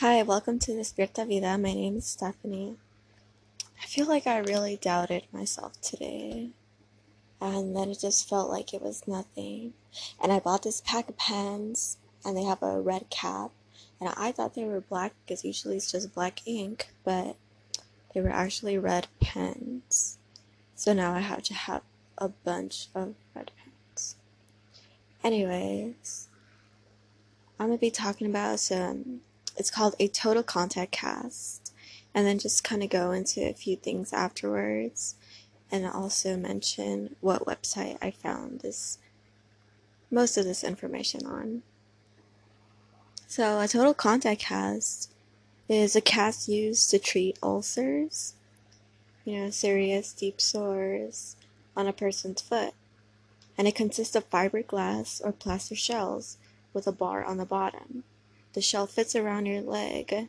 [0.00, 1.58] Hi, welcome to Despierta Vida.
[1.58, 2.76] My name is Stephanie.
[3.82, 6.50] I feel like I really doubted myself today,
[7.40, 9.72] and then it just felt like it was nothing.
[10.22, 13.50] And I bought this pack of pens, and they have a red cap,
[14.00, 17.34] and I thought they were black because usually it's just black ink, but
[18.14, 20.18] they were actually red pens.
[20.76, 21.82] So now I have to have
[22.18, 24.14] a bunch of red pens.
[25.24, 26.28] Anyways,
[27.58, 29.22] I'm gonna be talking about some
[29.58, 31.72] it's called a total contact cast
[32.14, 35.16] and then just kind of go into a few things afterwards
[35.70, 38.98] and also mention what website I found this
[40.10, 41.62] most of this information on.
[43.26, 45.12] So a total contact cast
[45.68, 48.34] is a cast used to treat ulcers,
[49.24, 51.36] you know, serious deep sores
[51.76, 52.72] on a person's foot.
[53.58, 56.38] And it consists of fiberglass or plaster shells
[56.72, 58.04] with a bar on the bottom.
[58.54, 60.28] The shell fits around your leg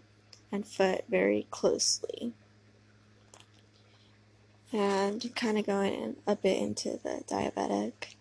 [0.52, 2.34] and foot very closely.
[4.72, 8.16] And kind of going in a bit into the diabetic.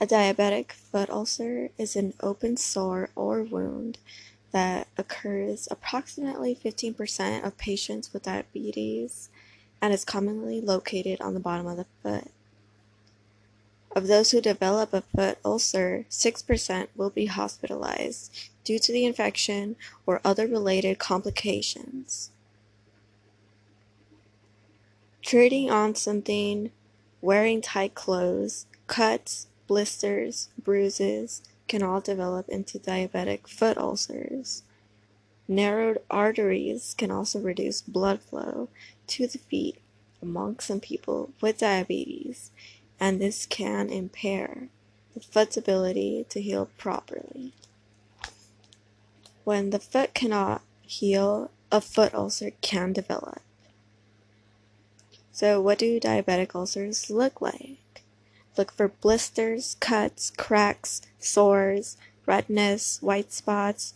[0.00, 3.98] A diabetic foot ulcer is an open sore or wound
[4.52, 9.30] that occurs approximately 15% of patients with diabetes
[9.80, 12.30] and is commonly located on the bottom of the foot.
[13.94, 19.76] Of those who develop a foot ulcer, 6% will be hospitalized due to the infection
[20.06, 22.30] or other related complications.
[25.20, 26.70] Treating on something,
[27.20, 34.62] wearing tight clothes, cuts, blisters, bruises can all develop into diabetic foot ulcers.
[35.46, 38.68] Narrowed arteries can also reduce blood flow
[39.08, 39.76] to the feet
[40.22, 42.50] among some people with diabetes,
[43.02, 44.68] and this can impair
[45.12, 47.52] the foot's ability to heal properly.
[49.42, 53.40] When the foot cannot heal, a foot ulcer can develop.
[55.32, 58.04] So, what do diabetic ulcers look like?
[58.56, 63.94] Look for blisters, cuts, cracks, sores, redness, white spots,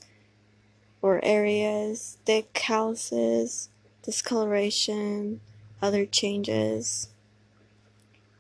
[1.01, 3.69] or areas, thick calluses,
[4.03, 5.41] discoloration,
[5.81, 7.07] other changes.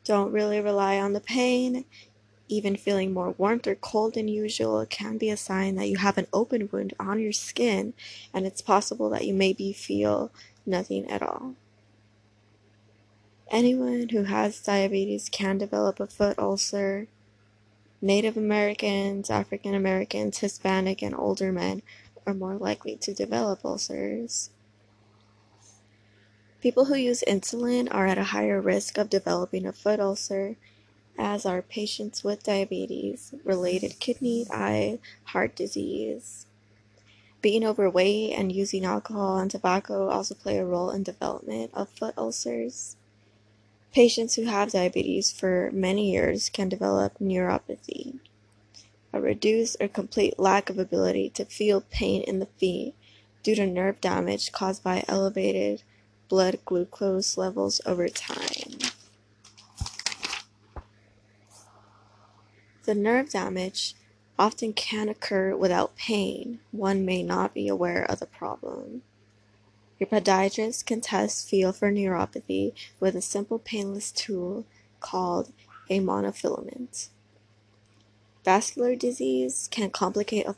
[0.07, 1.85] Don't really rely on the pain.
[2.49, 6.17] Even feeling more warmth or cold than usual can be a sign that you have
[6.17, 7.93] an open wound on your skin,
[8.33, 10.31] and it's possible that you maybe feel
[10.65, 11.57] nothing at all.
[13.51, 17.09] Anyone who has diabetes can develop a foot ulcer.
[18.01, 21.83] Native Americans, African Americans, Hispanic, and older men
[22.25, 24.51] are more likely to develop ulcers.
[26.67, 30.57] People who use insulin are at a higher risk of developing a foot ulcer
[31.17, 36.47] as are patients with diabetes, related kidney, eye, heart disease.
[37.41, 42.15] Being overweight and using alcohol and tobacco also play a role in development of foot
[42.19, 42.97] ulcers.
[43.93, 48.19] Patients who have diabetes for many years can develop neuropathy,
[49.13, 52.97] a reduced or complete lack of ability to feel pain in the feet
[53.45, 55.85] due to nerve damage caused by elevated
[56.29, 58.79] blood glucose levels over time.
[62.85, 63.95] The nerve damage
[64.39, 69.03] often can occur without pain; one may not be aware of the problem.
[69.99, 74.65] Your podiatrist can test feel for neuropathy with a simple painless tool
[75.01, 75.53] called
[75.89, 77.09] a monofilament.
[78.45, 80.55] Vascular disease can complicate a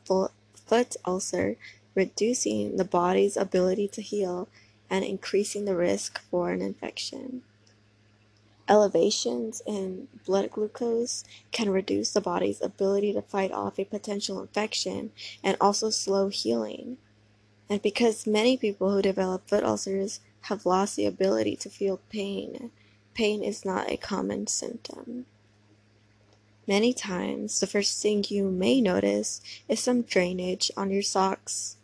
[0.67, 1.57] foot ulcer,
[1.95, 4.49] reducing the body's ability to heal
[4.91, 7.43] and increasing the risk for an infection.
[8.69, 15.11] Elevations in blood glucose can reduce the body's ability to fight off a potential infection
[15.43, 16.99] and also slow healing.
[17.71, 22.71] And because many people who develop foot ulcers have lost the ability to feel pain,
[23.15, 25.25] pain is not a common symptom.
[26.67, 31.78] Many times, the first thing you may notice is some drainage on your socks.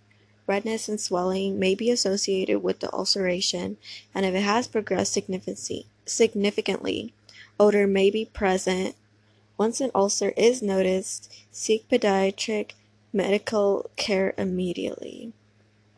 [0.46, 3.79] Redness and swelling may be associated with the ulceration,
[4.14, 7.14] and if it has progressed significantly.
[7.58, 8.94] Odor may be present.
[9.56, 12.73] Once an ulcer is noticed, seek podiatric
[13.12, 15.32] medical care immediately.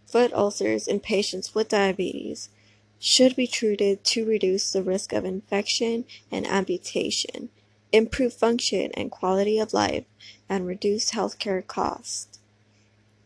[0.06, 2.50] Foot ulcers in patients with diabetes
[2.98, 7.48] should be treated to reduce the risk of infection and amputation,
[7.92, 10.04] improve function and quality of life,
[10.48, 12.38] and reduce healthcare costs.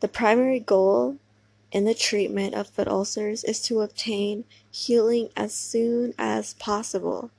[0.01, 1.19] The primary goal
[1.73, 7.31] in the treatment of foot ulcers is to obtain healing as soon as possible.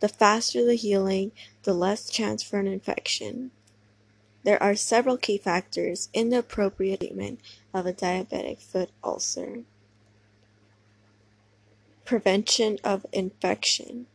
[0.00, 1.32] The faster the healing,
[1.62, 3.50] the less chance for an infection.
[4.44, 7.40] There are several key factors in the appropriate treatment
[7.72, 9.62] of a diabetic foot ulcer.
[12.04, 14.06] Prevention of infection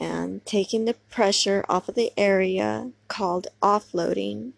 [0.00, 4.52] and taking the pressure off of the area called offloading,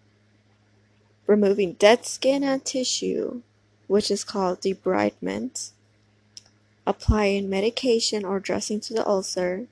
[1.31, 3.41] removing dead skin and tissue,
[3.87, 5.71] which is called debridement,
[6.85, 9.69] applying medication or dressing to the ulcer,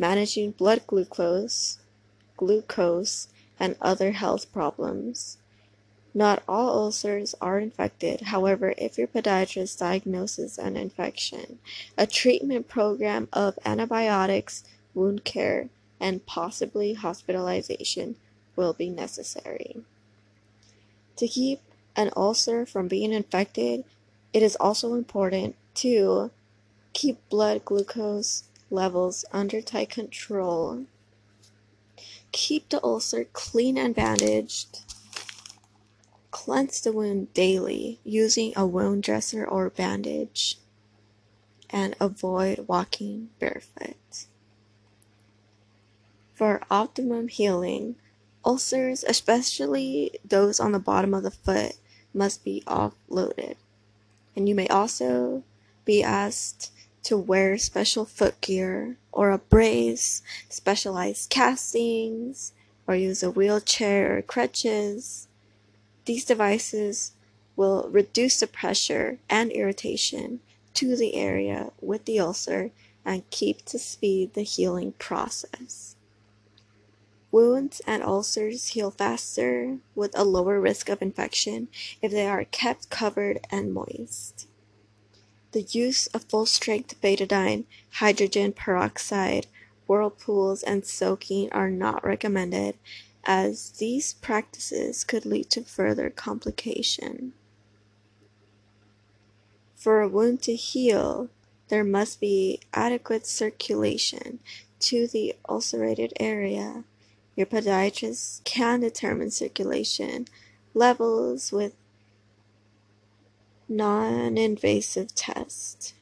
[0.00, 1.78] managing blood glucose,
[2.36, 3.28] glucose,
[3.60, 5.38] and other health problems.
[6.12, 8.22] Not all ulcers are infected.
[8.22, 11.60] However, if your podiatrist diagnoses an infection,
[11.96, 15.68] a treatment program of antibiotics, wound care,
[16.00, 18.16] and possibly hospitalization
[18.56, 19.84] will be necessary.
[21.20, 21.60] To keep
[21.96, 23.84] an ulcer from being infected,
[24.32, 26.30] it is also important to
[26.94, 30.86] keep blood glucose levels under tight control.
[32.32, 34.80] Keep the ulcer clean and bandaged.
[36.30, 40.56] Cleanse the wound daily using a wound dresser or bandage.
[41.68, 44.24] And avoid walking barefoot.
[46.32, 47.96] For optimum healing,
[48.44, 51.76] ulcers, especially those on the bottom of the foot,
[52.14, 53.56] must be offloaded.
[54.34, 55.42] And you may also
[55.84, 56.72] be asked
[57.04, 62.52] to wear special footgear or a brace, specialized castings,
[62.86, 65.28] or use a wheelchair or crutches.
[66.04, 67.12] These devices
[67.56, 70.40] will reduce the pressure and irritation
[70.74, 72.70] to the area with the ulcer
[73.04, 75.96] and keep to speed the healing process.
[77.32, 81.68] Wounds and ulcers heal faster with a lower risk of infection
[82.02, 84.48] if they are kept covered and moist.
[85.52, 89.46] The use of full-strength betadine, hydrogen peroxide,
[89.86, 92.76] whirlpools, and soaking are not recommended
[93.24, 97.32] as these practices could lead to further complication.
[99.74, 101.30] For a wound to heal,
[101.68, 104.40] there must be adequate circulation
[104.80, 106.84] to the ulcerated area
[107.36, 110.26] your podiatrist can determine circulation
[110.74, 111.74] levels with
[113.68, 115.94] non-invasive tests.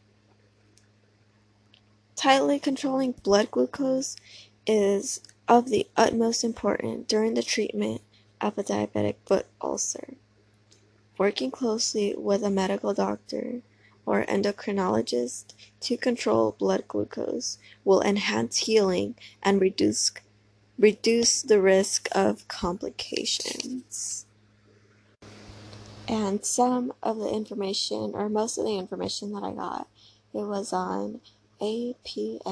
[2.17, 4.17] Tightly controlling blood glucose
[4.67, 8.01] is of the utmost importance during the treatment
[8.41, 10.15] of a diabetic foot ulcer.
[11.17, 13.63] Working closely with a medical doctor
[14.07, 20.11] or endocrinologist to control blood glucose will enhance healing and reduce
[20.79, 24.27] reduce the risk of complications.
[26.07, 29.89] And some of the information, or most of the information that I got,
[30.33, 31.21] it was on
[31.61, 32.45] apma.org.